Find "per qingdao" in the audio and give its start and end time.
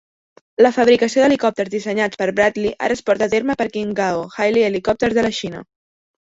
3.61-4.25